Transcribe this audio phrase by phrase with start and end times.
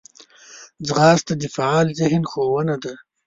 [0.87, 2.93] ځغاسته د فعال ذهن ښوونه ده